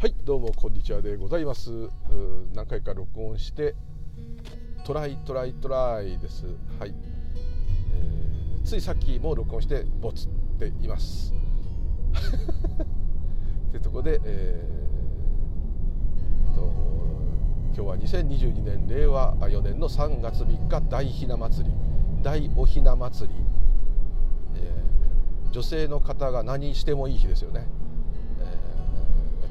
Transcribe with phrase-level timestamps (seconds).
[0.00, 1.90] はいどうもこんにちはでございます。
[2.54, 3.74] 何回か録音して
[4.86, 6.46] トライトライトライです。
[6.78, 6.94] はい、
[7.92, 11.34] えー、ついさっきも録音してボツっています。
[13.68, 16.72] ってとこで、えー、と
[17.74, 21.74] 今日は2022年令和4年の3月3日大ひな祭り。
[22.22, 23.34] 大おひな祭り、
[24.54, 27.68] えー、女性の方が何してもいい日ですよね。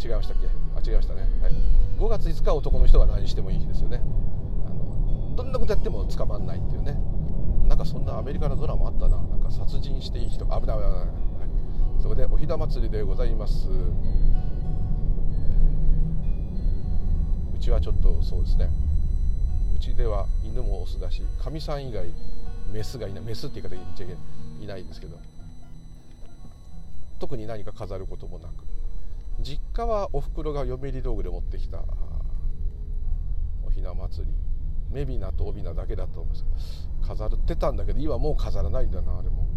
[0.03, 0.47] 違いましたっけ？
[0.75, 1.53] あ違いましたね、はい、
[1.99, 4.01] 5月5日男の人が何してもいい日ですよね。
[4.65, 6.97] あのどんなことやっても捕まんないっていうね。
[7.67, 9.17] なんかそんなアメリカのドラマあったな。
[9.17, 11.09] なんか殺人していい人危ない危ない危ない、はい、
[12.01, 18.69] そこでおひな祭りでございます、えー、うちはちょっとそうですね。
[19.75, 22.13] うちでは犬もオスだしかみさん以外
[22.71, 23.23] メスがいない。
[23.23, 25.17] メスって言い方言っちゃいけないいないんですけど。
[27.19, 28.63] 特に何か飾ることもなく。
[29.41, 31.83] 実家はおふくろが嫁入り道具で持ってきた
[33.65, 34.33] おひな祭り。
[34.91, 36.89] メビナとオビナだけだと思います。
[37.05, 39.47] 飾ってたんだけど今もう飾らないんだなあれも。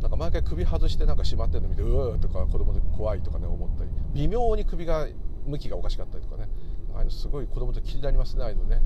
[0.00, 3.90] なんか毎回首外してなんかしまってるの見てうわーとか子供で怖いとかね思ったり。
[4.14, 5.06] 微妙に首が
[5.46, 6.48] 向きがおかしかったりとかね。
[6.94, 8.80] ああいうのすごい子供と気になりますねああいうのね。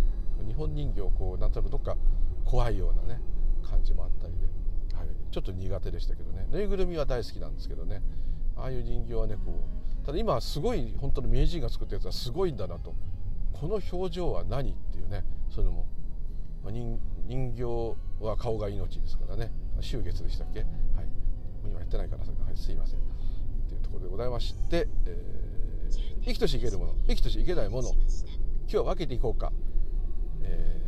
[0.47, 1.97] 日本人形こうなんとなくどっか
[2.45, 3.21] 怖いようなね
[3.63, 4.47] 感じもあったりで、
[4.97, 6.47] はい、ちょっと苦手でしたけどね。
[6.51, 8.03] ぬいぐるみは大好きなんですけどね。
[8.59, 9.65] ああいう人形はねこ
[10.03, 12.95] うただ今すごい本当の名人が作ったやつはすごいんだなと。
[13.53, 15.87] この表情は何っていうねそういうのも、
[16.63, 17.01] まあ、人
[17.57, 17.65] 形
[18.25, 19.51] は顔が命ですからね。
[19.79, 20.61] 秋月でしたっけ？
[20.61, 20.69] はい。
[21.65, 23.01] 今やってないからそれはい、すいません。
[23.69, 26.95] というところでございまして、えー、生きとし生けるもの。
[27.07, 27.91] 生きとし生けないもの。
[27.91, 27.99] 今
[28.69, 29.53] 日は分けていこうか、
[30.43, 30.81] え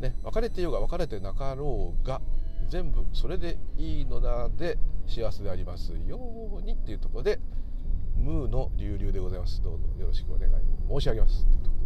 [0.00, 2.20] ー、ね、別れてようが別れてなかろうが
[2.68, 6.18] 全部それでいいのだで幸せでありますよ
[6.58, 7.40] うにっていうところで
[8.16, 9.62] ムーの流々でございます。
[9.62, 10.52] どうぞよろしくお願い
[10.88, 11.44] 申し上げます。
[11.44, 11.76] っていうとこ、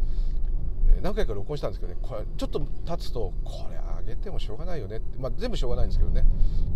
[0.96, 6.24] えー、何回か録音したんですけどねこれちょっと経つとこれ上げてもしょうがないよねって、まあ、全部しょうがないんですけどね、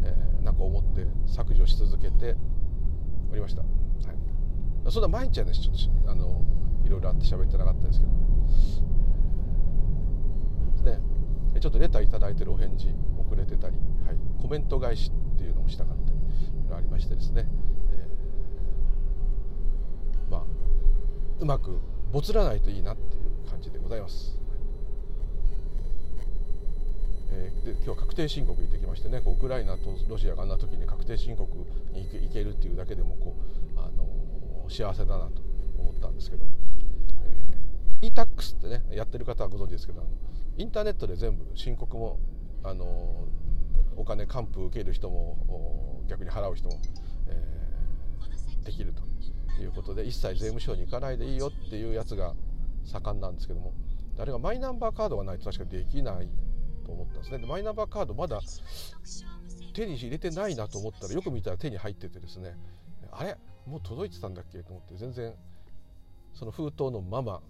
[0.04, 2.36] えー、なんか思って削除し続けて
[3.30, 6.42] おりました、はい、そんな毎日はねちょっとあの
[6.84, 8.12] いろいろあって喋ってなかったんですけど。
[10.82, 10.98] ね。
[11.60, 12.88] ちょっとレター頂いてるお返事。
[13.32, 13.76] 遅れてたり、
[14.06, 16.18] はい、コメント返しっていうのもしたかったり
[16.76, 17.46] ありましてですね、
[17.90, 20.42] えー、まあ
[21.40, 21.78] うまく
[22.12, 24.38] ぼつらないといいなっていう感じでございます。
[27.34, 31.50] えー、で今日は確定申告行ってきましてねこうウクライナとロシアがあんな時に確定申告
[31.92, 33.34] に行けるっていうだけでもこ
[33.74, 35.40] う、あのー、幸せだなと
[35.78, 36.50] 思ったんですけども、
[38.02, 40.10] えー、e-tax ってねやってる方はご存知ですけどあの
[40.58, 42.18] インターネットで全部申告も、
[42.64, 43.26] あの
[43.96, 46.80] お金還付受ける人も逆に払う人も、
[47.28, 49.02] えー、できると
[49.62, 52.34] いうことで一切税務署に行かないでいいよっていうやつが
[52.84, 53.74] 盛んなんですけども
[54.18, 56.28] あれがマイナンバーカードがないと確かできない
[56.84, 57.38] と思ったんですね。
[57.38, 58.40] でマイナンバーカードまだ
[59.74, 62.56] 手に入れてないなと思ったらよく見たら手に入っててですね
[63.10, 63.36] あれ？
[63.66, 64.62] もう届いてたんだっけ？
[64.62, 65.34] と思って全然
[66.34, 67.40] その封筒のまま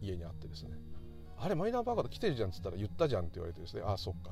[0.00, 0.70] 家にあってですね。
[1.44, 3.82] あれマイナンバーカード来てるじゃんっつったら言ったじゃんって言われてですね。
[3.84, 4.30] ああそっか。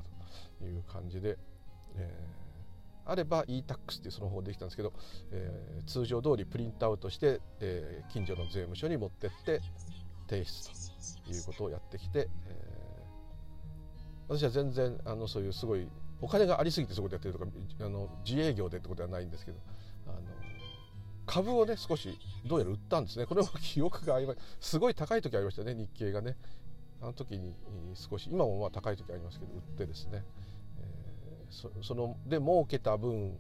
[0.59, 1.39] という感じで、
[1.97, 4.93] えー、あれば e-tax っていうその方できたんですけど、
[5.33, 9.61] えー、通常通りプリントアウトして、えー、近所の税務署に持ってって
[10.29, 10.71] 提出
[11.25, 15.89] ということをやってきて、えー、私は全然あのそういうすごい
[16.21, 19.59] お金がありすぎてそういうことやってるとかあの自営業でってことはないんですけど
[20.07, 20.21] あの
[21.27, 23.25] 株をね少しどうやら売ったんですね。
[23.25, 24.37] これも記憶が曖昧。
[24.61, 26.37] すごい高い時ありましたね日経がね。
[27.03, 27.55] あの時に
[27.95, 30.25] 少し今もまあ高い時ありますけど売ってですね、
[30.81, 33.39] えー、そそので儲けた分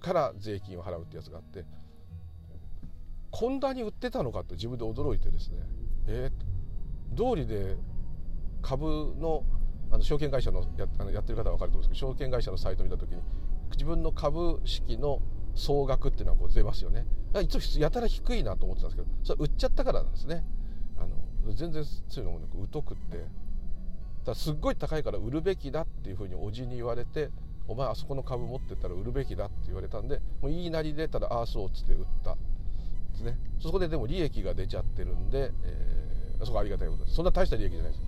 [0.00, 1.64] から税金を払うってやつがあって
[3.30, 5.58] こんなに売ってたのかって自分で驚いてですね
[6.10, 7.76] えー、道理で
[8.62, 9.44] 株の
[9.90, 13.22] あの証券会社のやあのやってる方は分かると思うんですけど証券会社のサイト見た時に
[13.72, 15.20] 自分の株式の
[15.54, 17.06] 総額っていうのはこう出ますよね。
[17.42, 20.44] 一応やたら低いなと思ってたんですけどそれ売っちゃったからなんですね。
[21.54, 23.24] 全然そういうのもなく疎くって。
[24.24, 27.30] だすっごい高いから売るべきだっていうふうにおじに言われて
[27.66, 32.38] お前あそこの株持ってったら売るべきだって言われたんでもう言いなりでたらああそうっつって売ったで
[33.18, 33.38] すね。
[33.60, 37.16] そこででも利益が出ちゃってるんで、えー、そこありがたいことです。
[37.16, 38.04] そんな大した利益じゃないです。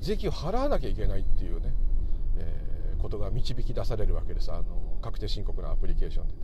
[0.00, 1.72] 税金を払わなきゃいけないっていうね、
[2.38, 4.52] えー、ことが導き出されるわけです。
[4.52, 4.64] あの
[5.02, 6.34] 確定申告のアプリケーションで。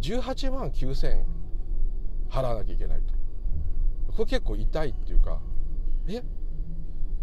[0.00, 1.24] 18万9000
[2.30, 3.15] 払わなきゃいけないと。
[4.16, 5.40] これ結構痛いっていうか
[6.08, 6.22] え？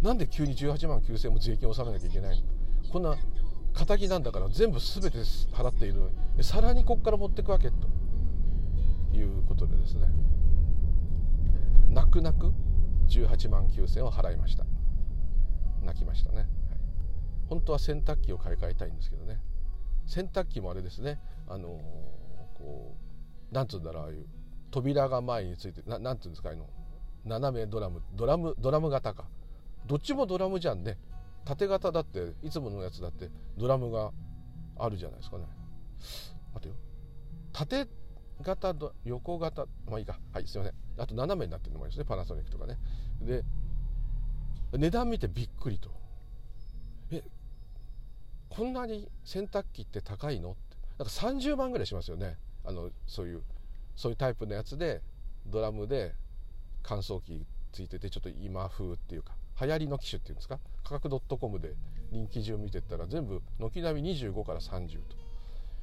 [0.02, 2.90] なんで急に18万9000円も税金を納めなきゃいけないの？
[2.92, 3.16] こんな
[3.74, 6.44] 敵なんだから全部全て払っているのに。
[6.44, 7.88] さらにここから持っていくわけと
[9.18, 10.08] いうことでですね、
[11.90, 12.54] 泣く泣く
[13.08, 14.66] 18万9000を払いました。
[15.82, 16.48] 泣きましたね、はい、
[17.50, 19.40] 本当は洗濯機を買い替えたいんですけどね。
[20.06, 21.20] 洗濯機もあれですね。
[21.48, 21.72] あのー、
[22.58, 22.96] こ
[23.52, 24.28] うなんつうんだろうああいう
[24.70, 26.70] 扉が前についてななんていうんですかあの。
[27.26, 29.26] 斜めドラムドラムドラム型か。
[29.86, 30.98] どっちもドラムじゃんね。
[31.46, 34.12] 縦型だっていつものやつだってドラムが
[34.78, 35.46] あるじゃないですかね。
[36.54, 36.76] 待てよ。
[37.52, 37.88] 縦
[38.42, 38.76] 型
[39.06, 40.20] 横型まあいいか。
[40.32, 40.74] はいすいません。
[40.98, 42.06] あと斜めになってるのもありますね。
[42.06, 42.78] パナソニックとかね。
[43.22, 43.44] で
[44.74, 45.90] 値段見てびっくりと。
[47.12, 47.24] え
[48.50, 50.52] こんなに洗濯機って高いの？
[50.52, 50.78] って。
[50.98, 52.38] なんか30万ぐらいしますよね。
[52.66, 53.44] あのそういう
[53.96, 55.02] そういうタイプのやつで
[55.46, 56.16] ドラムで
[56.84, 60.60] 乾燥機ついててちょっと今風っていうか流行りの機種っていうんですか？
[60.84, 61.74] 価格 .com で
[62.12, 65.16] 人気順見てったら全部軒並み25から30と。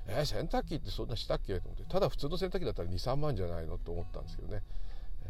[0.06, 1.58] えー、洗濯機ってそんなしたっけ？
[1.60, 1.84] と思って。
[1.84, 3.78] ただ普通の洗濯機だったら23万じゃないの？
[3.78, 4.62] と思ったんですけどね、
[5.24, 5.28] え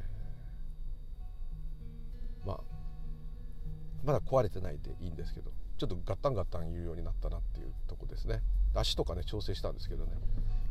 [2.44, 2.61] ー、まあ
[4.05, 8.43] まだ壊れてないでいいんですけどちょっとガッタンガッタン言うようになったなっていうとこですね。
[8.75, 10.12] 足とかね調整したんですけどね。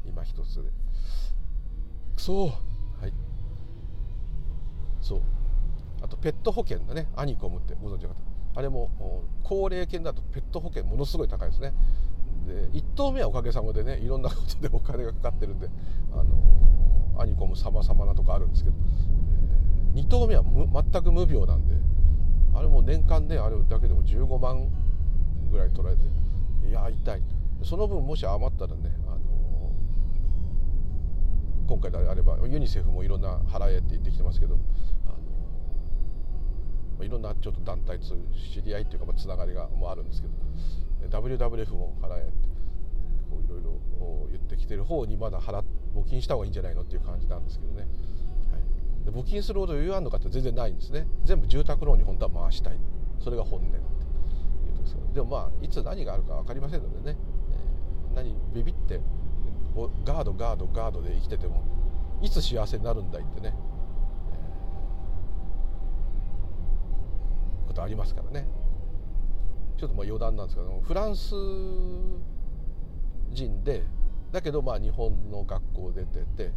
[0.06, 0.70] 今一つで。
[2.18, 2.52] そう。
[5.10, 5.22] そう。
[6.02, 7.08] あとペット保険だね。
[7.16, 8.16] アニコムってご存知の方。
[8.56, 8.90] あれも
[9.44, 11.74] 高齢犬だとペット保険ものすごい高いですね。
[12.46, 15.70] で1頭目はおかげさまでねいろんなことでお金がかかってるんで
[16.12, 18.76] あのアニコム様々なとこあるんですけど、
[19.96, 21.76] えー、2頭目は全く無病なんで
[22.56, 24.70] あれも年間であれだけでも15万
[25.52, 26.04] ぐらい取られて
[26.68, 27.22] いや痛い。
[27.64, 28.96] その分もし余ったらね、
[31.70, 34.58] 今回であればユニセフもいろんな払えって言ってきてますけど、
[35.06, 35.14] あ
[36.98, 40.28] のいろんなちょっと団体と知り合いっていうか、まあ、つながりがもあるんですけ
[41.08, 42.32] ど WWF も払えって
[43.30, 43.80] こういろいろ
[44.32, 45.64] 言ってきてる方にまだ払
[45.94, 51.06] 募金した方がいいんじゃないのっていう感じなんですけどね、はい、で募金するほど余裕あるのかって全然ないんですね。
[51.24, 52.80] 全部住宅ローンに本当は回したい。
[53.20, 57.18] それが本音っていうとですけどでもまあいつ何があるか分かりませんのでね。
[57.52, 59.00] え何ビビって
[60.06, 61.64] ガードガードガードで生きてても
[62.22, 63.54] いつ幸せになるんだいってね、
[64.34, 68.48] えー、ことありますからね。
[69.78, 71.34] ちょっとまあ余談なんですけどフランス
[73.32, 73.84] 人で
[74.34, 76.52] だけどまあ日本の学校出てて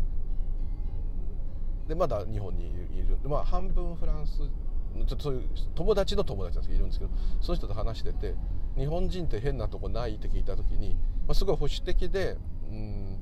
[1.86, 3.18] でまだ日本にいる。
[3.24, 7.10] まあ半分フランスちょっとそういう友達の友達なんですけどいるんですけど
[7.40, 8.34] その人と話してて
[8.76, 12.36] 日本人って変なとこないって聞いた時に、まあ、すごい保守的で
[12.72, 13.18] うん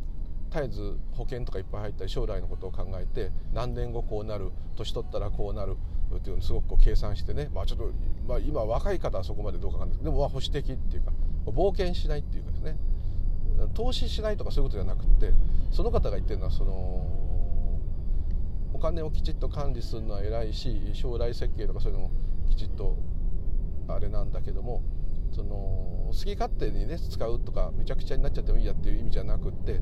[0.50, 5.76] 絶えず保険とかいっぱい入ったり将来のことを考えて何年後こうなる年取ったらこうなる
[6.16, 7.92] っていうのをすごくこう計算してね、まあ、ちょっと、
[8.26, 9.98] まあ、今若い方はそこまでどうかわかんないです。
[10.00, 11.12] けどでも保守的っていうか
[11.46, 12.76] 冒険しないっていうかですね。
[13.74, 15.32] 投資しないとかそういうことじゃなくて
[15.70, 16.72] その方が言ってるのはその
[18.72, 22.10] お金をきちっと管理するのは偉いし将来設計とかそういうのも
[22.48, 22.96] きちっと
[23.88, 24.82] あれなんだけども
[25.32, 25.56] その
[26.08, 29.80] 好き勝手にね使うとかめちゃくちゃになっちゃってもいいやっていう意味じゃなくって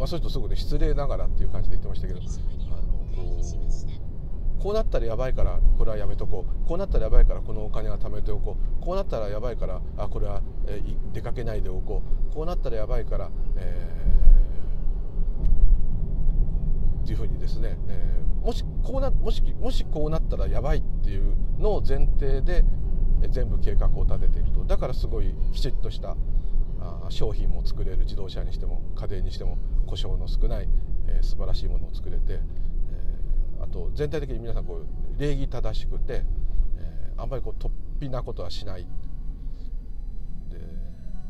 [0.00, 22.64] まあそういう人すごくね失礼ながらっていう感じで言ってましたけどあのこうこうなったらやばいからこれはやめとこうこうなったらやばいからこのお金は貯めておこうこうなったらやばいからあこれは、えー、出かけないでおこうこうなったらやばいから、えー、っていうふうにですね、えー、もしこうなもしもしこうなったらやばいっていうのを前提で
[23.28, 24.64] 全部計画を立てていると。
[24.64, 26.16] だからすごいきちっとした
[27.10, 30.68] 商品も作れる自動車にしても家電にしても故障の少ない、
[31.08, 32.40] えー、素晴らしいものを作れて、え、
[33.60, 36.24] あと全体的に皆さんこう礼儀正しくて、
[36.78, 38.82] え、あんまりこう突飛なことはしない。
[38.82, 38.88] で、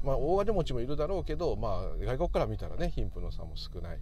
[0.04, 3.96] まあ、大金持ちもいるだろうけど、まあ、外国から見たらね貧富の差も少ない。
[3.96, 4.00] で、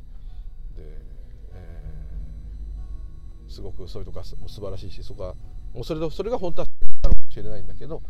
[1.52, 5.34] えー、すごくそういうとこは素晴らしいしそこは
[5.72, 6.67] もうそれでそれが本当は
[7.42, 8.02] なのかもしれないんだけど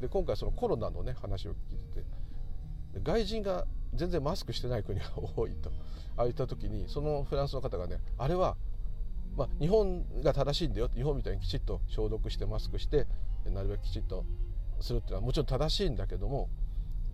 [0.00, 1.56] で今回そのコロナのね話を聞い
[1.94, 2.06] てて
[3.02, 5.70] 外人が全然マスクしてない国が多いと
[6.16, 8.56] ああいった時にそのフランスの方がねあれは、
[9.36, 13.06] まあ、日本が正しいんだよ日本みたいにきちっと消毒してマスクして
[13.46, 14.24] なるべくきちっと
[14.80, 16.48] するっていうのはもちろん正しいんだけども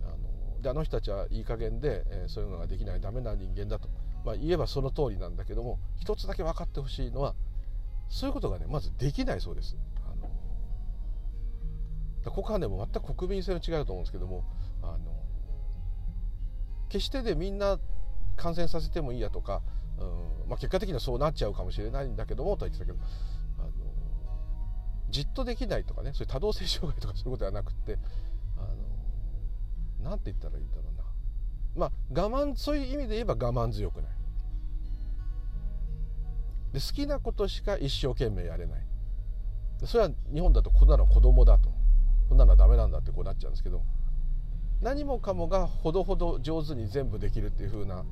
[0.03, 3.89] あのであの人たちはいい加減で、えー、そういうのができないダメな人間だと、
[4.25, 7.35] まあ、言えばその通りなんだけども一つだけ分かってほしいのは
[8.09, 9.77] そういうことがねまずできないそうです。
[12.31, 14.43] ここはねも全く国民性の違いだと思うんですけども
[14.81, 14.97] あの
[16.89, 17.79] 決してでみんな
[18.35, 19.61] 感染させてもいいやとか、
[19.99, 20.03] う
[20.47, 23.05] んまあ、結果的にはそうなっちゃうかもしれないんだけどもとは言ってたけど
[23.59, 23.69] あの
[25.09, 27.97] じっとできないとかねそういう多動性障害とかそういうことではなくて
[28.57, 28.61] あ
[30.03, 31.03] のなんて言ったらいいんだろうな。
[31.75, 34.11] まあ我慢そういう意味で言えば我慢強くない。
[36.73, 38.85] で好きなことしか一生懸命やれない。
[39.85, 41.78] それは日本だとこんなの子供だと。
[42.29, 43.83] こんなのはダメなんだってこうなっちゃうんですけど
[44.81, 48.05] 何もかもがほどほど上手に全部できるっていう風な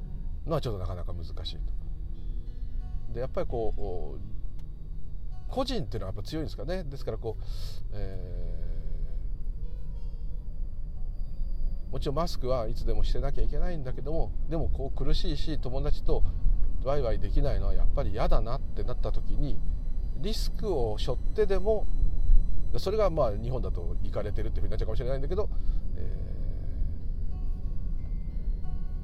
[0.46, 3.14] のはちょっとなかなか難しいと。
[3.14, 4.38] でやっぱりこう
[5.48, 7.44] 個人っていうのはやっぱ強いんですかねですからこう、
[7.94, 16.24] えー、もちろんマスクはいつでもしてなきゃいけないんだけどもでもこう苦しいし友達と
[16.84, 19.58] ワイワイできないのはやっぱり嫌だなってなった時に
[20.18, 21.88] リスクを背負ってでも
[22.78, 25.50] それがまあ日本だと行かれてるっていうふうになっちゃうかもしれないんだけど、
[25.96, 26.34] え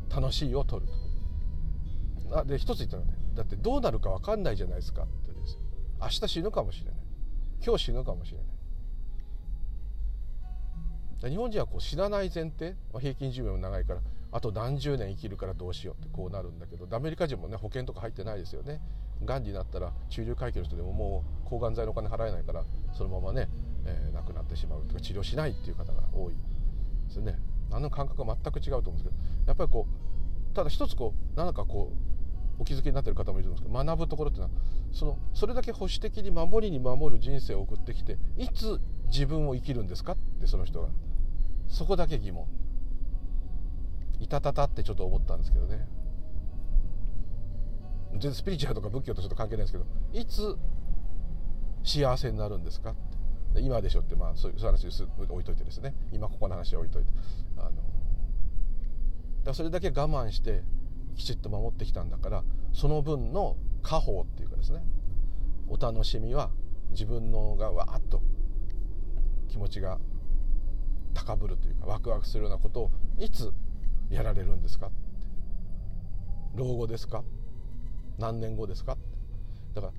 [0.10, 0.91] ー、楽しいを取る
[2.29, 2.39] と。
[2.39, 3.13] あで一つ言ったらね。
[3.36, 5.58] だってどうなるか分かんないじゃないですかってです。
[6.00, 6.93] 明日死ぬかもしれない。
[7.65, 8.48] 今日死ぬかもしれない。
[11.29, 14.01] 日本人はこう死なない前提、まあ、平均寿命も長いから
[14.34, 18.82] あと何十年生きるからどうしようってこうなるんだけどアメリカ人もね保険とか入ってないですよね。
[19.25, 22.63] がんになったら中流階級の人でももう抗がん剤のお金払えないから
[22.94, 23.50] そのままね、
[23.86, 26.34] えー、亡くなってしまうとか治療しないっていう方が多い
[27.08, 27.38] ですね。
[27.72, 29.15] あの感覚は全く違うと思うんですけど
[29.48, 34.62] やっぱりこうただ一つこう何かこうお気づきになってる方もいるんですけど学ぶところっていうのは
[34.92, 40.89] そのそれだけ保守的に守りに守る人生を送ってきていつ自分を生きるんですかってその人が
[41.68, 42.46] そこだけ疑問。
[44.20, 45.86] いたたたってちょっと思ったんですけどね。
[48.24, 50.58] 然スピリチュアルとか仏教とちょっと関係ないんですけどいつ
[51.84, 53.62] 幸せになるんですかって。
[53.62, 55.94] 今でしょってまあそういう話置いといてですね。
[56.12, 57.12] 今ここの話は置いといて
[57.58, 57.72] あの
[59.44, 60.63] だそれだけ我慢して
[61.15, 64.84] きちっと守ってきたんだからその分の家宝っていうかですね
[65.68, 66.50] お楽しみは
[66.92, 68.22] 自分のがわーっと
[69.50, 70.00] 気持ちが
[71.13, 73.53] 高ぶるというかワクワクするようなことをいつ
[74.10, 74.96] やられるんですかって。
[76.56, 77.24] 老後ですか
[78.17, 78.98] 何年後ですか？
[79.74, 79.93] だから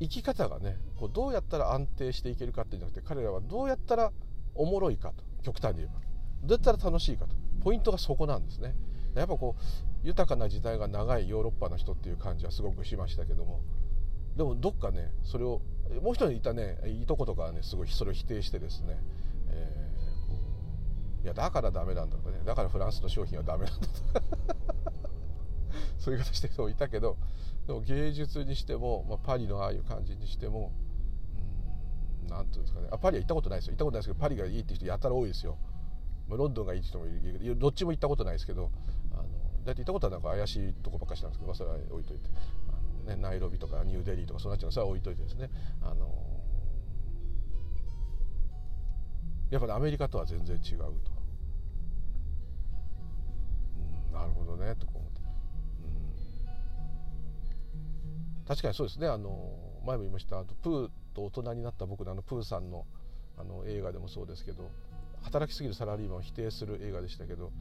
[0.00, 4.12] 生き方がねこうどうやったら安定していけるかっていうんじゃなくて彼らはどうやったら
[4.54, 6.00] おもろいかと極端に言えば。
[6.42, 7.34] どうやったら楽しいかと。
[7.62, 8.74] ポイントがそこなんですね。
[9.16, 13.60] やっぱこう豊かな時代が長いヨーロッパの人っていう感じはすごくしましたけども。
[14.36, 15.60] でもどっかねそれを
[16.00, 18.96] もう一人いたねいとことかはねすごいそれを否定してですね、
[19.50, 24.22] えー、いやだからダメなんだとかねだからフランスの商品はダメなんだとか。
[25.98, 27.16] そういう方してる人もいたけど
[27.66, 30.72] でも芸術にしても、まあ、パリのああいう感じにしても
[32.28, 32.88] 何ていうんですかね。
[32.90, 33.72] あパリは行ったことないですよ。
[33.72, 35.56] 行ったことないですけどパリがいいって人やたら多いですよ、
[36.28, 38.70] まあ、ロンドンがいいって人もいるけどどっちも行ったことないですけど
[39.12, 39.24] あの
[39.64, 42.28] 大体行ったことはなんか怪しいとこばっかしなんですけど、まあ、それは置いといて。
[42.68, 45.50] あの、ね、ナイロビとかニューデリーとかそうなっちゃうのそれは置いといてですね。
[45.82, 46.28] あの
[49.50, 51.18] やっぱりアメリカとは全然違うと。
[54.12, 54.97] なるほどねと。
[58.48, 59.06] 確かにそうですね。
[59.06, 62.86] あの前も言いましたあとプーと大人になった僕のあのプーさんの
[63.36, 64.70] あの映画でもそうですけど
[65.22, 67.52] 働きすぎるサラリーマンを否定する映画でしたけど、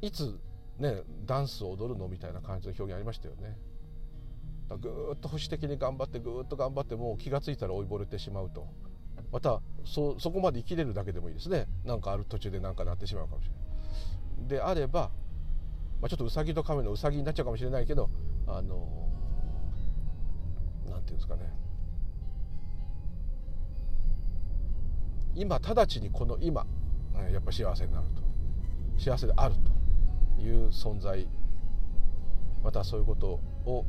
[0.00, 0.38] いつ
[0.78, 3.58] ねダンスを踊るのみたいな感じの表現ありましたよね。
[4.80, 8.66] ぐーっと保守的に頑張ってぐーっと頑張ってもう気が付いたら追いぼれてしまうと。
[9.32, 11.66] またそそこまで生きれるだけでもいいですね。
[11.84, 14.48] なんかある途中で何かなってしまうかもしれない。
[14.48, 15.10] であれば
[16.02, 18.10] まあ、ちょっとうさぎと亀のうさぎになっちゃうかもしれないけど
[18.48, 19.08] あの
[20.90, 21.48] なんていうんですかね。
[25.34, 26.66] 今直ちにこの今
[27.32, 28.22] やっぱ幸せになると。
[28.98, 29.54] 幸せである
[30.36, 31.26] という存在。
[32.62, 33.86] またそういうことを、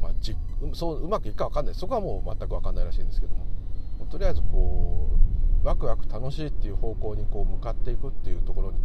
[0.00, 0.34] まあ、じ
[0.74, 1.74] そううまくいくか分かんない。
[1.74, 3.46] そこはもう全く分かんないらしいんですけども。
[4.10, 5.10] とりあえずこ
[5.62, 8.78] うワクワク楽しいっていう方向にこう向かっていくっていうところに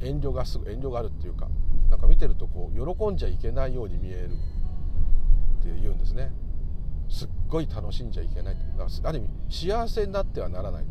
[0.00, 1.48] 遠慮がすぐ遠慮があるっていうか
[1.90, 4.28] なんか見てるとこう喜んじゃいけないように見えるっ
[5.62, 6.32] て言うんですね。
[7.08, 10.84] すっごい楽しんじゃいけないだからある意味幸せになってはならない。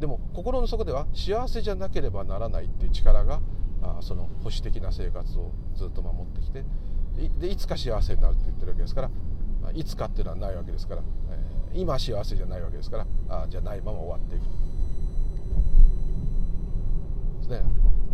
[0.00, 3.40] でも心の底では幸せじゃなければならないっていう力が
[3.82, 6.64] あその保守的な生活をずっと守ってきて
[7.40, 9.10] でいつか幸せになるって言ってるわけですから
[9.74, 14.67] いつかっていうのはないわけですから、え、今幸せじゃないわけですからあじゃないまま終わっていくと。
[17.48, 17.62] ですね。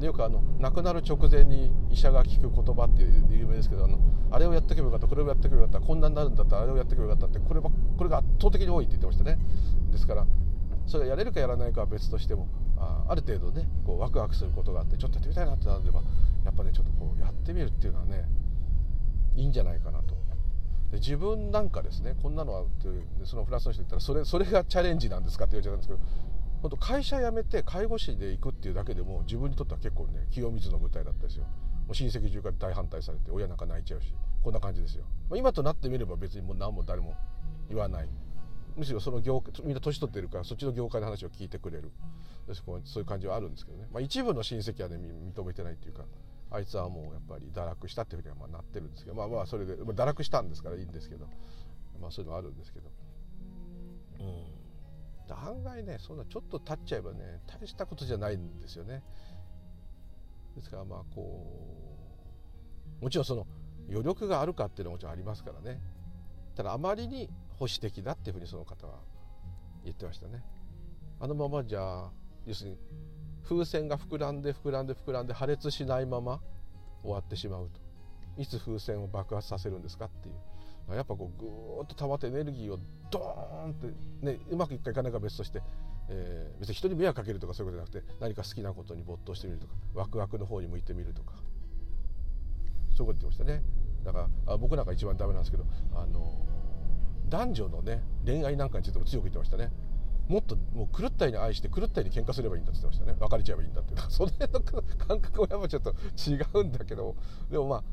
[0.00, 3.99] でよくあの亡くなる直前に医者が聞く言葉っていう有名ですけどあの
[4.31, 7.71] あれをやってけばよかったこれをやってけばよかったこんなになるんだったらあれをやってけばよかったってこれこ
[8.03, 9.38] れが圧倒的に多いって言ってましたね。
[9.93, 10.26] ですから
[10.87, 16.03] それがやれるかやらないかは別としてもあある程度ねこうワクワクすることがあってちょっとやってみたいなってなれば
[16.45, 18.25] やっぱねちょっとこうやってみるっていうのはね
[19.37, 20.14] いいんじゃないかなと。
[20.91, 22.88] で自分なんかですねこんなのはって
[23.25, 26.34] そのフランスの人言ったらそれそれがチャレンジなんですかって言われちゃったんですけど
[26.64, 31.44] 本当会社辞めて介護士で行くっていうだけでも自分にとっては結構ね清水の舞台だったですよ。
[31.44, 37.12] もう親戚中から大反対されて親なんか泣いちゃうしこんな感じですよ、まあ、今となってみれば別にもう何も誰も
[37.68, 38.09] 言わない。
[38.76, 41.92] むしろその業みんな年取ってるからそっちの業界の話を聞いてくれる。
[42.54, 46.04] そういう感じはあるんですけどね、まあ、一部の親戚はね認めてないっていうか
[46.50, 51.26] あいつはもうやっぱり堕落したっていうふうにはまあなってるんですけどまあまあそれで、まあ、堕落したんですからいいんですけど
[52.00, 52.90] まあそういうのはあるんですけど。
[54.21, 54.53] うん。
[55.33, 59.02] 案外ねそんなちょっと経っちゃえばね大したことじゃないんですよね。
[60.57, 61.50] ですからまあこ
[63.00, 63.47] うもちろんその
[63.88, 65.81] 余力があるかっていうのはもちろんありますからね。
[66.54, 67.28] ただあまりに
[67.59, 69.00] 保守的だっていうふうにその方は
[69.85, 70.45] 言ってましたね。
[71.21, 72.11] あのままじゃ
[72.47, 72.78] 要するに
[73.43, 76.40] 風船が膨らんで膨らんで膨らんで破裂しないまま
[77.02, 77.81] 終わってしまうと。
[78.37, 80.35] いつ風船を爆発させるんですかっていう。
[80.91, 82.79] やっぱこうぐーっと溜まってエネルギーを
[83.11, 83.87] ドーンって、
[84.26, 85.62] ね、うまくいくかいかないか別として、
[86.09, 91.33] えー、別に人に迷惑かけるとかそういうことじゃなくて何か好きなことに没頭してみるとかワクワクの方に向いてみるとか。
[92.97, 93.62] そういうこと言ってましたね。
[94.05, 95.64] だからあ僕なんか一番ダメなんですけど
[95.95, 96.47] あの
[97.29, 99.71] 男女のね恋愛なんかについても強く言ってましたね。
[100.29, 103.19] もっともう狂ったように愛して狂ったように喧嘩すればいいんだって言ってましたね。
[103.21, 104.61] 別れちゃえばいいんだってその辺の
[104.97, 107.17] 感覚はやっぱちょっと違うんだけど。
[107.50, 107.85] でもま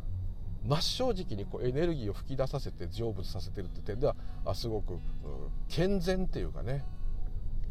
[0.70, 4.16] あ真正直にこうエネルギーを噴き出させて成仏させてるって点では
[4.46, 5.00] あすごく、
[5.70, 6.86] 健全っていうかね、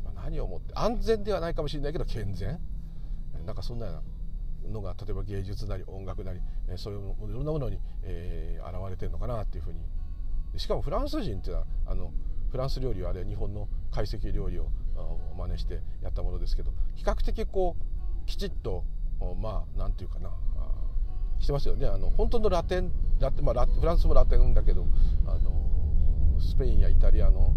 [0.05, 2.59] まあ、何をもって安全ではないかもしれないけど健全。
[3.47, 3.93] なんかそんなよ
[4.65, 9.81] うなのが例えば芸術なり音楽なり、えそういういろんなものに、えー、現れてるのかなっていうふうに。
[10.57, 12.13] しかもフランス人っていうのはあの
[12.51, 14.69] フランス料理はあれ日本の懐石料理を
[15.39, 18.85] 真似してやったものですけど比較的こうきちっと
[19.41, 20.31] まあ何て言うかな。
[21.41, 21.87] してますよね。
[21.87, 24.87] あの本当のラテンラテ、まあ、フランスもラテンだけど
[25.27, 27.53] あのスペインやイタリアの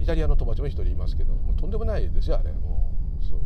[0.00, 2.52] イタリアの友達も一人いますけどもうとんでもないですよあれ。
[2.52, 3.40] もうそう。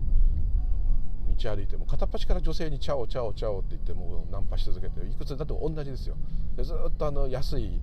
[1.36, 6.16] 道歩いても片っ端から女性に「Ciao ciao ciao」って言ってもうナンパし続けていくつだって同じですよ。
[6.56, 7.80] でずっとあの安い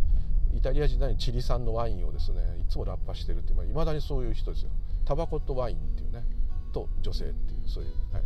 [0.53, 4.71] イタリア時代にチリ産のワインをですねいつもラッパしてるっていま、だにそういう人ですよ。
[5.05, 6.25] タバコとワインっていうね。
[6.73, 8.19] と女性っていうそういうは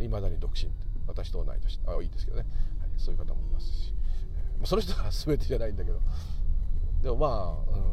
[0.00, 0.04] い。
[0.04, 1.80] いま、だに独身って私と同い年。
[1.86, 2.46] あいいですけどね、
[2.80, 3.94] はい、そういう方もいますし、
[4.58, 6.00] えー、その人が全てじゃないんだけど。
[7.02, 7.92] でもまあ、うん、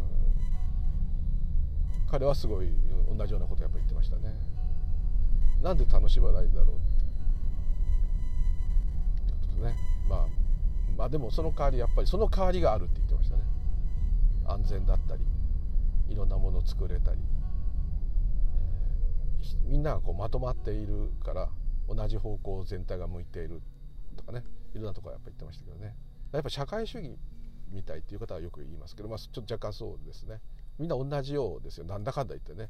[2.10, 2.72] 彼はすごい
[3.18, 4.36] 同じようなことやっぱ言ってましたね。
[5.62, 6.84] なんで楽しまないんだろうって。
[9.24, 9.76] ってことでね。
[10.08, 10.28] まあ
[10.98, 13.44] まあでもその代わりやっぱりその代わりがあるって言ってましたね。
[14.46, 15.24] 安全だったり
[16.10, 17.20] いろんなものを作れたり、
[18.54, 21.50] えー、みんながこうまとまっているから
[21.94, 23.62] 同じ方向全体が向いている
[24.16, 25.96] とかねいろんなところやっぱ言ってましたけどね。
[26.32, 27.18] やっぱ社会主義
[27.72, 30.42] みたいっていう方はよく言いますけど、まあ、ちょっと若干そうですね。
[30.78, 31.86] みんな同じようですよ。
[31.86, 32.70] なんだかんだ言ってね。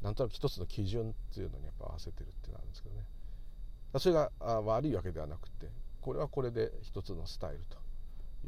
[0.00, 3.06] なんとなく一つの基準っていうのにやっぱ合わせてるっていうのがあるんですけどね。
[3.98, 5.68] それが悪いわけではなくて
[6.00, 7.76] これはこれで一つのスタイルと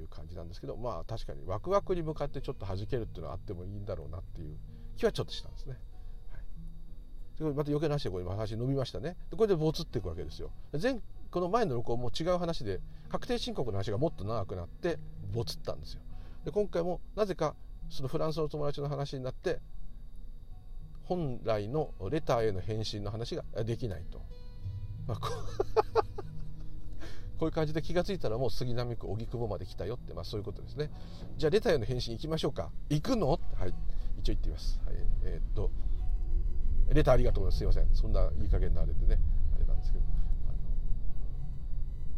[0.01, 4.57] いう感じなんですけどまあ確かにワクワクに向かってちょっと弾けるっていうのはあってもいいんだろうなっていう
[4.97, 5.77] 気はちょっとしたんですね。
[7.41, 9.17] また余計な話でこれ話伸びましたね。
[9.31, 10.51] でこれでボツっていくわけですよ。
[10.81, 14.99] 前この前の録音も違う話で確定申告の話がもっと長くなって
[15.33, 16.01] ボツったんですよ。
[16.45, 17.57] で今回もなぜか
[17.91, 19.59] そのフランスの友達の話になって
[21.03, 24.23] 本来のレターへの返信の話ができないと、
[25.07, 25.29] まあ、こ
[27.41, 30.91] う いう感じで気が付いたらもう杉並区荻窪まで来たよって、まあ、そういうことですね。
[31.37, 32.71] じゃあレターへの返信行きましょうか。
[32.89, 33.41] 行くの？
[33.55, 33.75] はい。
[34.25, 35.71] 一応言ってみます、はい、えー、っと
[36.93, 37.97] レターありがとうございますすいません。
[37.97, 39.19] そんないい加減なあれでね。
[39.55, 40.05] あれなんですけど。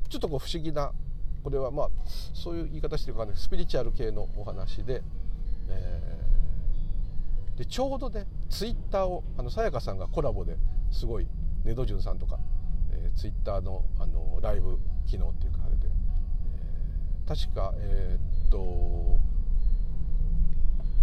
[0.09, 0.93] ちょっとこう不思議な
[1.43, 1.89] これはまあ
[2.35, 5.03] そういう言い方してるかねスピリチュアル系のお話で、
[5.69, 10.57] えー、でちょうどねツイッターをあのさやかさんがコラボで
[10.91, 11.29] すごい
[11.65, 12.39] ネドジュンさんとか、
[12.93, 18.59] えー、ツイッターのあのライブ機能っていうかあれで、えー、確かえー、っと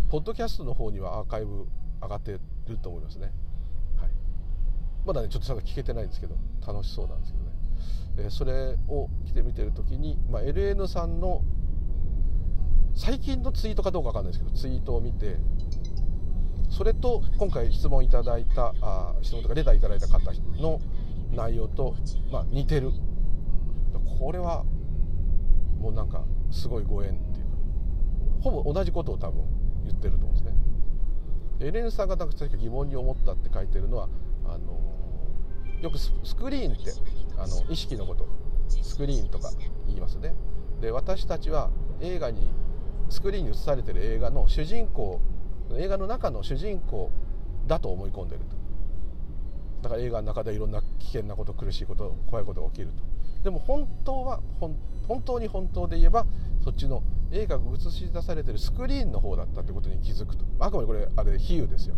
[0.10, 1.67] ポッドキャストの方にはアーカイブ
[2.02, 2.32] 上がって
[2.67, 3.32] ると思いますね。
[5.05, 6.35] まだねちょっとちゃんと聞けてないんですけど
[6.65, 7.51] 楽しそうなんですけどね、
[8.17, 11.41] えー、それを来て見てる時に、まあ、LN さんの
[12.95, 15.37] 最近のツイートかどうかわかんないですけどツイートを見て
[16.69, 20.19] それと今回質問いただいたあ質問とかレターいただいた方
[20.59, 20.79] の
[21.31, 21.95] 内容と、
[22.31, 22.91] まあ、似てる
[24.19, 24.63] これは
[25.79, 27.51] もうなんかすごいご縁っていうか
[28.41, 29.43] ほぼ同じことを多分
[29.85, 30.53] 言ってると思うんですね。
[31.59, 34.09] エレンさんがなんか疑問に思ったって書いてるのは
[34.53, 34.79] あの
[35.81, 36.91] よくスクリーンって
[37.37, 38.27] あの意識のこと
[38.67, 39.51] スクリーンとか
[39.87, 40.33] 言いますね。
[40.81, 42.51] で私たちは映画に
[43.09, 45.19] スクリーンに映されてる映画の主人公
[45.75, 47.09] 映画の中の主人公
[47.67, 48.63] だと思い込んでると。
[49.81, 53.03] だから映画の中でいろんな危険なこと苦しいこと怖いことが起きると。
[53.43, 54.77] でも本当は本
[55.25, 56.25] 当に本当で言えば
[56.63, 60.45] そっちの映画が映し出されてるスクリーンの方だったってことに気づくと。
[60.59, 61.95] あくまでこれあれ比喩ですよ。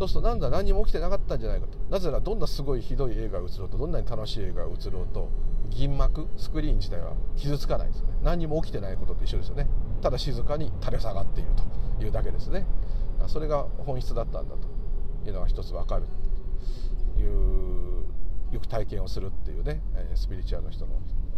[0.00, 1.76] そうするとなんだ何も起きてなかったんじゃないかと。
[1.90, 5.28] なぜならどんなすごいひどい映画が映ろうとどんなに楽しい映画が映ろうと
[5.68, 8.14] 銀幕スクリーン自体は傷つかないですよね。
[8.22, 9.68] 何も起きてないことと一緒ですよね。
[10.00, 11.50] ただ静かに垂れ下がっている
[11.98, 12.64] というだけですね。
[13.26, 16.04] それが本質だったんだというのが一つ分かる
[17.16, 18.06] という
[18.52, 19.82] よく体験をするっていうね
[20.14, 20.94] スピリチュアルの人の、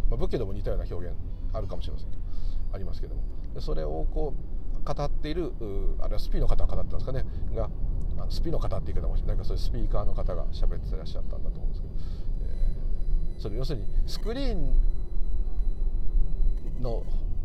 [0.09, 1.13] まあ、仏教でも似たような表現
[1.51, 2.23] あるかもしれませんけど
[2.71, 3.23] ありますけども。
[3.59, 4.53] それをこう
[4.85, 5.51] 語っている
[5.99, 7.69] あるいはスピーの方が語ったんですかねが
[8.23, 11.93] あのスピの方っていう方もなんかそういうスピーカーの方が喋ってらっしゃったんだと思うんですけど、
[13.35, 14.73] えー、それ要するにスクリーン
[16.81, 17.03] の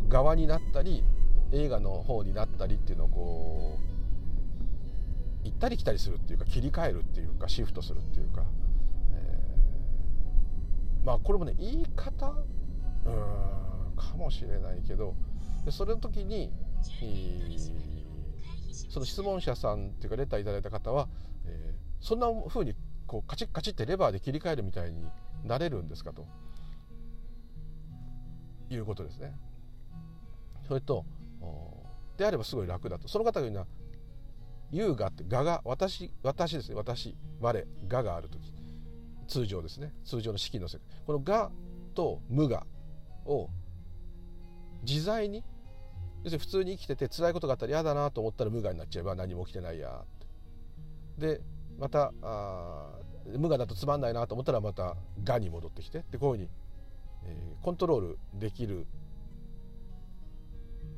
[0.09, 1.03] 側になったり
[1.53, 3.79] 映画の方になったりっていうのをこ
[5.45, 8.45] う行ったり来たりするっていうか切り替えるっていうかシフトするっていうか、
[9.14, 12.29] えー、まあこれもね言い方
[13.07, 15.14] うんかもしれないけど
[15.71, 16.53] それの時に、
[17.03, 17.98] えー
[18.88, 21.09] その質問者さんっていうかレターいただいた方は、
[21.47, 22.75] えー、そんな風に
[23.07, 25.05] こうカチッカチッってレバーで切り替えるみたいに
[25.45, 26.27] なれるんですかと。
[28.71, 29.35] いうことですね。
[30.67, 31.05] それと
[32.17, 33.09] であればすごい楽だと。
[33.09, 33.67] その方が言うのは
[34.71, 36.75] 優雅って我が私私ですね。
[36.75, 38.53] 私我我がある時。
[39.27, 39.93] 通常ですね。
[40.05, 40.87] 通常の式の世界。
[41.07, 41.51] この我
[41.95, 42.67] と無我
[43.25, 43.49] を
[44.83, 45.45] 自在に
[46.24, 50.04] 要するに普通に生きてて辛いことがあったら嫌だなと思ったら無我になっちゃえば何も起きてないや。
[51.16, 51.40] ってで
[51.78, 52.98] またあ
[53.37, 56.50] 無我だとつまんないなと思ったらまた我に戻ってきてでこういうふうに、
[57.24, 58.87] えー、コントロールできる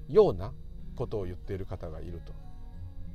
[0.09, 0.53] ような
[0.97, 2.21] ことを言っている方がいる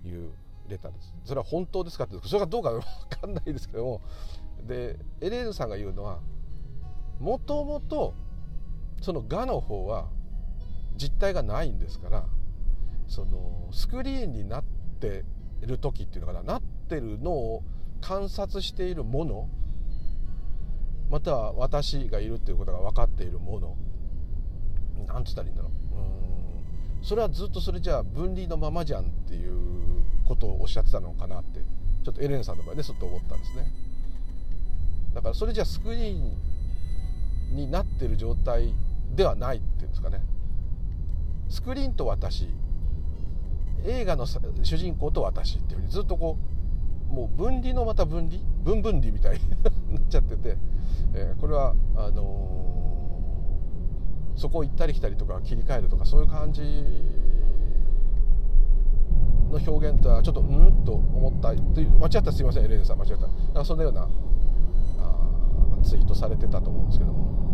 [0.03, 0.31] という
[0.67, 1.13] レターです。
[1.25, 2.81] それは本当ですかってそれがどうか分
[3.21, 4.01] かんないですけども。
[4.63, 6.19] でエレーヌさんが言うのは
[7.19, 8.13] もともと
[9.01, 10.07] その我の方は
[10.97, 12.25] 実体がないんですから
[13.07, 14.63] そのスクリーンになっ
[14.99, 15.23] て
[15.61, 17.63] る時っていうのかななってるのを
[18.01, 19.49] 観察しているもの
[21.09, 23.77] または私がいるっていうことが分かっているもの
[25.05, 25.71] なんつったらいいんだろう。
[25.71, 27.03] うん。
[27.03, 31.59] それはずっとそれじゃあ分離のままじゃんっていうことをおっしゃってたのかなって
[32.03, 33.71] ちょっとエレンさんの場合でちょっと思ったんですね。
[35.13, 36.15] だからそれじゃあスクリー
[37.53, 38.73] ンになってる状態
[39.15, 40.21] ではないっていうんですかね。
[41.49, 42.49] スクリーンと私
[43.85, 46.37] 映画の主人公と私っていうふうにずっとこ
[47.11, 48.41] うもう分離のまた分離？
[48.63, 49.49] 分分離みたいに
[49.93, 50.57] なっちゃってて、
[51.13, 56.61] えー、これはあのー、そこを行ったり来たりとか切り替えるとかそういう感じ
[59.51, 60.83] の表現とはちょっとうん？
[60.83, 63.11] と思った間違ったすいませんエレーヌさん間違っ
[63.53, 63.63] た。
[63.63, 64.09] そんなような
[65.83, 67.44] ツイートされてたと思うんですけども。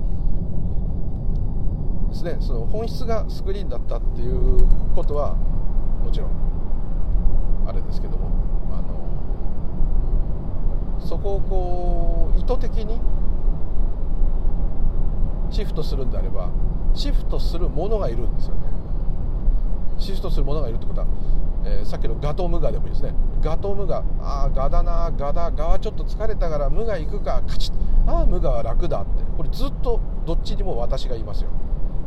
[2.12, 2.38] ですね。
[2.40, 4.58] その本質がスクリーンだったっていう
[4.94, 5.36] ことは
[6.04, 6.30] もちろん
[7.68, 8.30] あれですけども
[8.72, 8.92] あの
[11.00, 13.00] そこをこう意図的に
[15.50, 16.50] シフトするんであれば
[16.94, 18.62] シフトするものがいるんですよね。
[19.98, 21.08] シフトするものがいるってことは、
[21.64, 23.14] えー、さっきのガトムガでもいいですね。
[23.42, 27.74] ガトムガああガだなガだガはちょっと疲れたから無我行くかカチッ
[28.08, 29.24] ああ無我は楽だって。
[29.38, 31.50] これずっとどっちにも私がいますよ。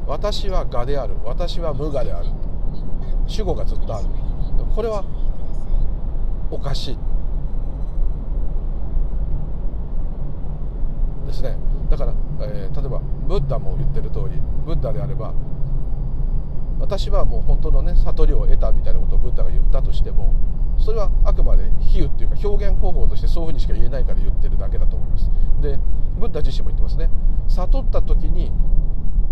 [0.07, 1.14] 私は我である。
[1.25, 2.27] 私は無我である。
[3.27, 4.07] 主語がずっとある。
[4.75, 5.05] これは
[6.51, 6.99] おかしい。
[11.27, 11.57] ですね。
[11.90, 15.33] だから、えー、例えばブッダも言ってる通りブッダであれば
[16.79, 20.35] 私はもう本当のね悟りを得たみたいなことをブッダが言ったとしても
[20.79, 25.31] それはあくまで比喩っていうか表現方法としてそういうふうにしか言えないから言ってるだけだと思います。
[25.61, 25.79] で
[26.19, 27.11] ブッダ自身も言ってますね。
[27.49, 28.53] 悟った時に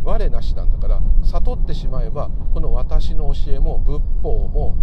[0.04, 4.76] 我なしなんだから悟ってしまえばこの私の教えも仏法も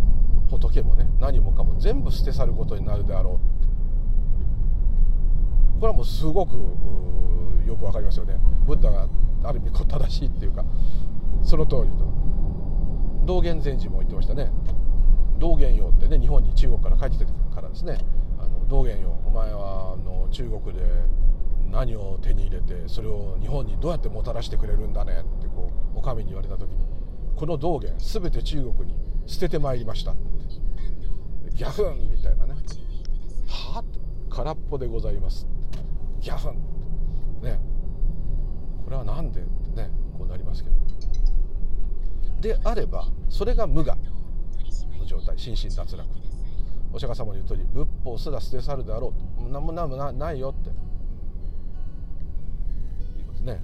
[0.49, 3.39] 仏もね何もかも全部捨て去ることになるであろ
[5.77, 5.79] う。
[5.79, 6.58] これはもうすごく
[7.65, 8.36] よくわかりますよね。
[8.65, 9.08] ブッダが
[9.43, 10.65] ある意味正しいっていうか
[11.43, 12.08] その通りと。
[13.25, 14.51] 道元禅師も言ってましたね。
[15.38, 17.97] 道元陽ってね日本に中国から帰ってきてからですね。
[18.39, 20.84] あの道元陽お前はあの中国で
[21.71, 26.77] 何を手に入れてそれを日本にどうやってもたらしてくれるんだねってこうお上に言われた時に
[27.36, 30.12] この道元全て中国に捨ててまいりました。
[30.12, 32.55] ってギャフンみたいなね。
[33.47, 35.47] はあ空っぽでございます。
[36.19, 36.55] ギャフン。
[37.41, 37.60] ね。
[38.84, 40.75] これは何でってねこうなりますけど。
[42.41, 43.97] であればそれが無我。
[44.99, 45.38] の状態。
[45.38, 46.10] 心身脱落。
[46.91, 49.49] お釈迦様の言う通り仏法すら捨て去るであろうと。
[49.49, 50.71] 何も何もないよって。
[53.39, 53.62] いうことね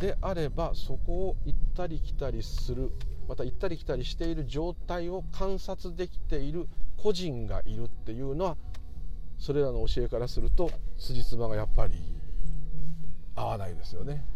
[0.00, 2.90] であればそこを行ったり来たりする
[3.28, 8.56] また行ったり来たりしている状態を観察できている個人がいるっていうのは
[9.38, 11.94] それらの教えからすると辻褄がやっぱり
[13.36, 14.26] 合わないですよね。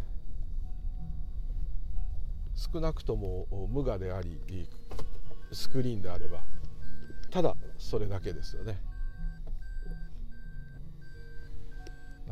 [2.54, 4.38] 少なくとも無我であり
[5.52, 6.38] スクリーンであれば
[7.30, 8.78] ただそれだけですよね。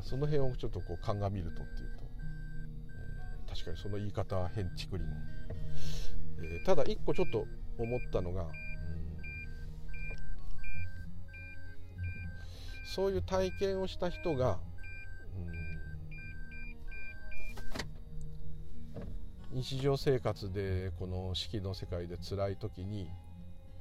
[0.03, 2.05] その辺をちょっとこう鑑みるとっていうと、
[3.47, 5.05] えー、確かにその言い方は変竹林、
[6.43, 7.47] えー、ただ一個ちょっと
[7.79, 8.51] 思ったのが、うん、
[12.85, 14.59] そういう体験をした人が、
[19.53, 23.09] うん、日常生活でこの四季の世界で辛い時に、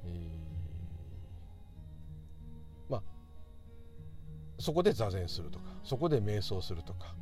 [0.05, 0.50] えー
[4.61, 7.15] そこで座禅するとかそこで瞑想するとか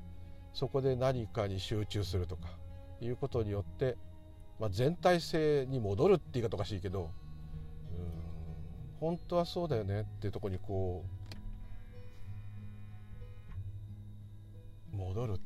[0.54, 2.50] そこで何かに集中するとか
[3.02, 3.98] いうことによって、
[4.60, 7.10] まあ、全体性に戻るって言い方おかしいけどうん
[9.00, 11.06] 本当はそうだよねっていうとこにこ
[14.94, 15.40] う戻るっ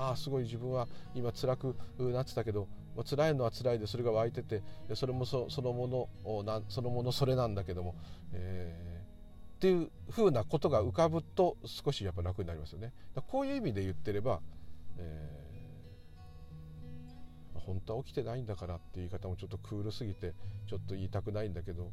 [0.00, 2.68] ああすごい自分は今辛くなってたけど
[3.08, 4.62] 辛いのは辛いでそれが湧いてて
[4.94, 7.94] それもそのものなそのものそれなんだけども、
[8.32, 12.92] えー、っていうふうなことが浮かぶと少しやっぱ楽になりますよね。
[13.28, 14.40] こういう意味で言ってれば、
[14.96, 20.32] えー、本当は起きてないんだからっていう言い方もちょっとクールすぎて
[20.66, 21.92] ちょっと言いたくないんだけど、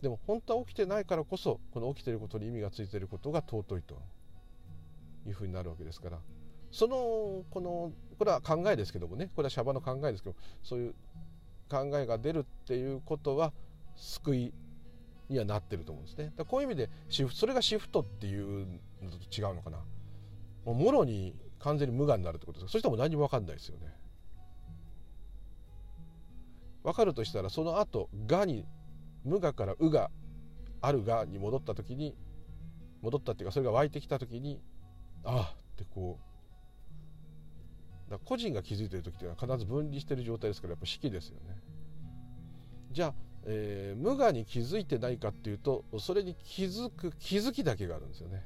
[0.00, 4.00] でも本当は起きてないからこそこの起きてることに意味がついてることが尊いと
[5.26, 6.18] いうふうになるわけですから。
[6.70, 10.94] そのこのこれは考えですけどもねこれはシャバの考えですけどそういう
[11.68, 13.52] 考えが出るっていうことは
[13.96, 14.54] 救い
[15.28, 16.32] にはなってると思うんですね。
[16.36, 18.66] だこういう意味でシフそれがシフトっていう
[19.02, 19.78] のと違うのかな。
[20.64, 23.94] もろに完全に無我になるってことですそしたらもう何も分かんないですよね。
[26.82, 28.66] 分かるとしたらその後我に
[29.24, 30.10] 無我からうが
[30.80, 32.16] あるがに戻った時に
[33.02, 34.60] 戻ったっていうかそれが湧いてきた時に
[35.24, 36.18] あってこ
[38.08, 41.56] うだ個人が気づいてる時っていうのは必ず分離してる状態ですからやっぱ式ですよね。
[42.90, 43.14] じゃあ、
[43.46, 48.44] えー、無我に気づいてないかっていうとそれに気づく気づきだけがあるんですよね。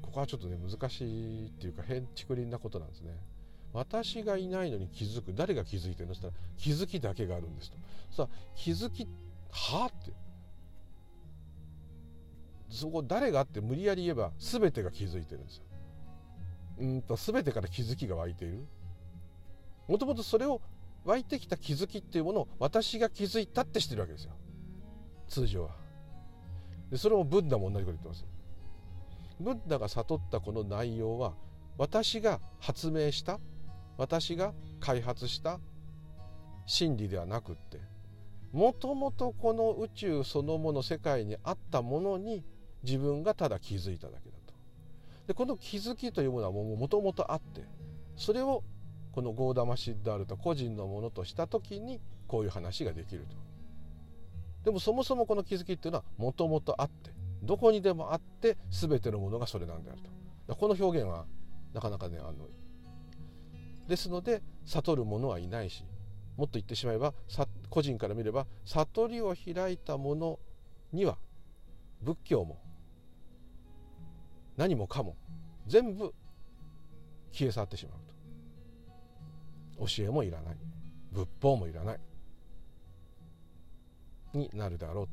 [0.00, 3.16] ここはちょっとね難しいっていうか変竹林なことなんですね。
[3.72, 7.76] 私がいないのに気づく誰が気づいてるのしたら気づきだけがあるんですと
[8.10, 9.06] さあ気づき
[9.50, 10.12] はあって
[12.70, 15.64] そこ誰がって無理やり言えば全てが気づいてるんですよ。
[16.78, 18.66] うんと全てから気づきが湧いている。
[19.88, 20.60] もともとそれを
[21.04, 24.32] 湧いてきた気づきっていうものを私が気づいたってしてるわけですよ。
[25.28, 25.80] 通常は。
[26.90, 28.26] でそれもブッダも同じこと言ってます
[29.38, 31.34] ブッダが悟ったこの内容は
[31.78, 33.38] 私が発明した
[33.96, 35.60] 私が開発した
[36.66, 37.80] 真理ではなくって
[38.52, 42.44] もともとこの宇宙そのもの世界にあったものに
[42.82, 44.54] 自分がただ気づいただけだと。
[45.26, 47.64] でこの気づきというものはもともとあって
[48.16, 48.64] それを
[49.12, 53.36] このゴーダマシッダールと個人のものとした時にこういう話ができると。
[54.64, 57.12] でもそもそもこの気づきっていうのはもともとあって
[57.42, 60.00] どこにでもあって全てのものがそれなんである
[60.46, 60.54] と。
[60.56, 61.26] この表現は
[61.72, 62.34] なかなかねあの
[63.88, 65.84] ですので悟る者はいないし
[66.36, 67.12] もっと言ってしまえば
[67.68, 70.38] 個人から見れば悟りを開いた者
[70.92, 71.18] には
[72.02, 72.58] 仏教も
[74.60, 75.16] 何もかも
[75.66, 76.12] 全部
[77.32, 77.98] 消え去ってしまう
[79.78, 79.86] と。
[79.86, 80.56] 教えもいらない。
[81.12, 82.00] 仏法もいらない。
[84.34, 85.08] になるだろう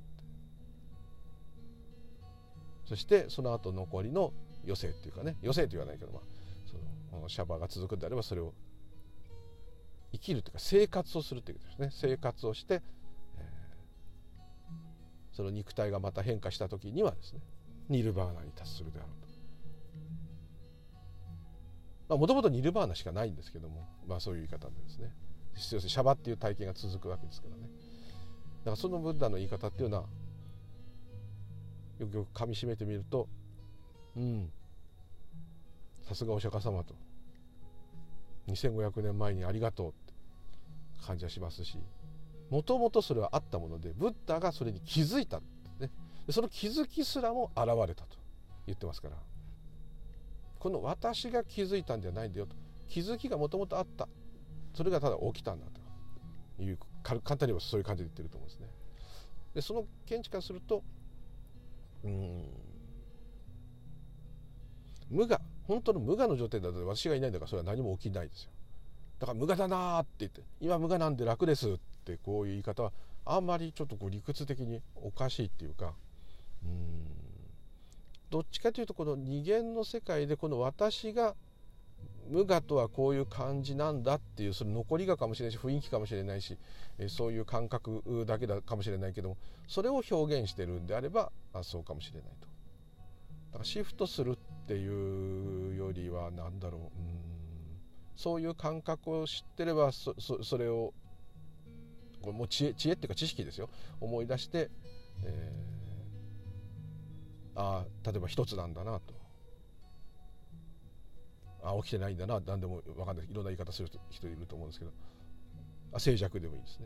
[2.85, 4.33] そしてその後残りの
[4.65, 5.37] 余生っていうかね。
[5.41, 6.21] 余生と言わないけどまあ
[7.09, 8.53] そのシャバが続くんであればそれを
[10.11, 12.09] 生きるというか生活をするということですね。
[12.09, 12.81] 生活をして、
[13.37, 17.39] えー、その肉体がまた変化した時にはですね
[17.87, 19.26] ニルバーナに達するであろうと。
[22.09, 25.13] もともとニルバーナしかないんですけども、まあ、そういう言い方でですね。
[25.55, 27.63] 要するにシャバっていう体験が続くわけですからね。
[27.63, 30.03] だからそのブッダの言い方っていうのは
[31.99, 33.27] よくよくかみしめてみると
[34.15, 34.51] うん
[36.03, 36.95] さすがお釈迦様と。
[38.47, 40.13] 2500年前にありがとうって
[41.05, 41.77] 感じはしますし
[42.49, 45.41] もともとそれはあったものでブッダがそれに気づいた、
[45.79, 45.91] ね、
[46.29, 48.17] その気づきすらも現れたと
[48.65, 49.17] 言ってますから。
[50.59, 52.55] この私が気づいたんじゃないんだよと。
[52.87, 54.07] 気づきがもともとあった。
[54.73, 55.87] それがただ起きたんだと。
[56.63, 58.67] いう簡単に言えばそういう感じで言ってると思うんですね。
[59.53, 60.83] でその見地からすると
[62.03, 62.43] うん
[65.09, 68.51] 無我本当の無我の状態だと私がいないんだからそれは何も起きないですよ。
[69.19, 72.91] だから無我だなって言って今無我なんで楽ですってこういう言い方は
[73.25, 75.93] あんまりちょっとこう理屈的におかしいっていうか
[76.63, 77.16] うん
[78.29, 81.35] どっちかというとこの二元の世界でこの私が
[82.29, 86.57] 無我とはこういう感じなんだっていうその残りがかもしれないし雰囲気かもしれないし
[87.07, 89.37] そういう感覚だけだかもしれないけども
[89.67, 92.47] それを表現してるんであればあそうかもしれないと。
[93.51, 97.27] だからシフトするっていうよりは何だろううん
[98.17, 100.93] そういう感覚を知ってればそそれを
[102.21, 103.69] これもう知恵知恵っていうか知識ですよ
[104.01, 104.69] 思い出して、
[105.23, 105.66] えー、
[107.57, 109.13] あ例えば一つなんだなと。
[111.63, 113.25] あ起きてないんだな何でも分かんない。
[113.25, 114.91] いろんな言い方する人いると思うんですけど。
[115.91, 116.85] あ静寂でもいいですね。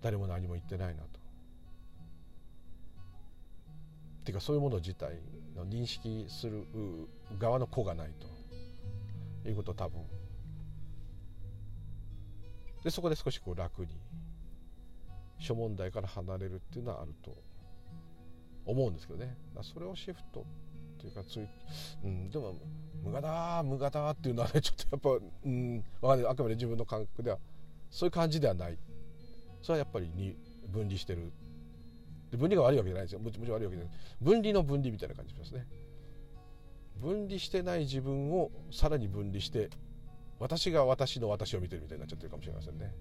[0.00, 1.08] 誰も何も言ってないなと。
[4.22, 5.20] っていうかそういうもの自体
[5.54, 6.66] の認識する
[7.38, 8.30] 側の子がないと。
[9.48, 10.02] いうことを多分。
[12.84, 13.88] でそこで少しこう楽に
[15.38, 17.36] 諸問題から離れるっていうのはあると
[18.64, 19.36] 思うんですけどね。
[19.62, 20.44] それをシフトっ
[21.00, 21.48] ていうかつい、
[22.04, 22.54] うん、でも
[23.02, 25.82] 無駄だ無駄だっていうのはねちょっとやっぱ、うんな
[26.16, 27.38] い、あくまで自分の感覚では
[27.90, 28.78] そういう感じではない。
[29.62, 30.36] それはやっぱりに
[30.68, 31.32] 分離してる。
[32.30, 33.18] で分離が悪いわけじゃないですよ。
[33.18, 33.94] もちろん悪いわけじゃない。
[34.20, 35.66] 分離の分離みたいな感じしますね。
[37.00, 39.70] 分離してない自分をさらに分離して
[40.38, 42.94] 私が私の私を見てるみたいになっちゃってるかもしれませんね。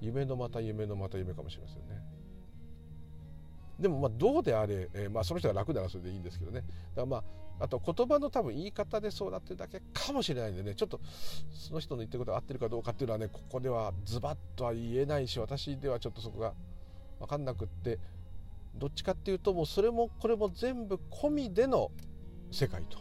[0.00, 2.02] 夢のまた夢のまた夢かもしれませんね。
[3.82, 6.62] でもまあどうであれ、えー、まあその人が楽ならそれでいいんですけどね。
[6.94, 7.24] だまあ
[7.64, 10.74] あと言葉の多分言い方でそうなってるだけかもしれないんでね。
[10.74, 11.00] ちょっと
[11.50, 16.54] その人の言ってることが合ってるかどうかっていうのはねここではズバッとは言えないし私ではちょっとそこが
[17.20, 17.98] 分かんなくって
[18.74, 21.90] どっちかっていうともうそれもこれも全部込みでの
[22.50, 22.98] 世界と。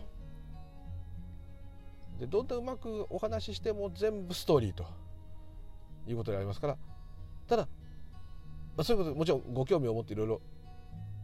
[2.20, 4.86] でどんなうまくお話ししても全部ストーリーと。
[6.08, 6.78] いうことでありますから。
[7.48, 7.63] ただ、
[8.76, 10.41] まあ、そういうこともちろんご興味を持っていろいろ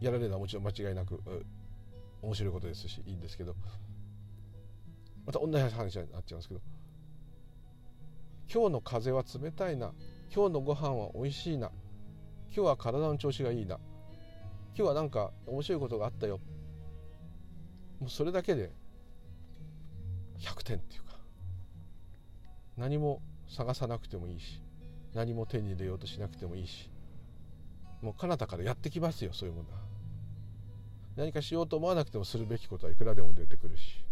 [0.00, 1.20] やられるのはもちろん間違いなく
[2.22, 3.54] 面白いことですしいいんですけど
[5.26, 6.60] また同じ話になっちゃうんですけど
[8.52, 9.92] 今日の風は冷たいな
[10.34, 11.70] 今日のご飯は美味しいな
[12.54, 13.78] 今日は体の調子がいいな
[14.74, 16.40] 今日はなんか面白いことがあったよ
[18.00, 18.72] もうそれだけで
[20.38, 21.18] 100点っていうか
[22.76, 24.62] 何も探さなくてもいいし
[25.14, 26.90] 何も手に入れようとしなくてもいいし
[28.02, 29.78] もう彼方からやってきますよそういうものは。
[31.16, 34.04] 何かしようと思わなくてもするべきことはいくらでも出てくるし。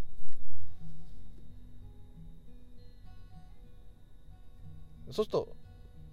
[5.07, 5.49] そうすると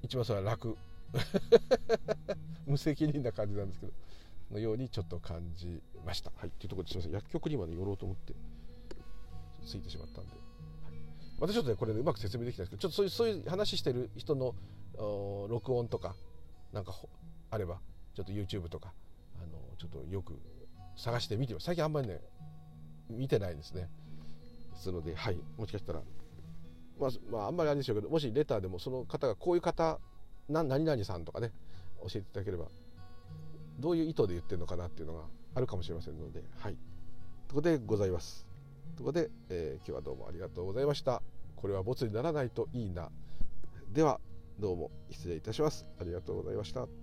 [0.03, 0.77] 一番それは楽。
[2.65, 3.93] 無責任な感じなんですけど。
[4.53, 6.31] のようにちょっと感じました。
[6.37, 7.13] はい、というところですみません。
[7.13, 8.33] 薬局にまで寄ろうと思って
[9.65, 14.53] ついてしまったんで、はい、まちょっとねこれ、ね、うまく説明できたんですけどちょっとそういうそういう話してる人の
[15.49, 16.15] 録音とか
[16.71, 16.93] なんか
[17.53, 17.79] あれば
[18.15, 18.93] ちょっと YouTube とか
[19.37, 20.33] あのちょっとよく
[20.95, 22.19] 探してみて最近あんまりね
[23.09, 23.89] 見てないですね。
[24.73, 25.37] ですのではい。
[25.57, 26.01] もしかしたら
[26.99, 29.99] まあ、まあ、あんまりあれでしょうけどもしレターでもその方がこういう方
[30.49, 31.51] な何々さんとかね
[32.01, 32.65] 教えていただければ
[33.79, 35.21] どういう意図で言ってるのかなっていうのが
[35.55, 36.77] あるかもしれませんのではい。
[37.47, 38.47] ということでございます。
[38.95, 41.21] ということで、えー、今日はどうもありがとうございました。
[41.55, 43.09] これはボツにならないといいな。
[43.91, 44.19] では
[44.59, 45.85] どうも失礼いたします。
[45.99, 47.02] ありがとうございました。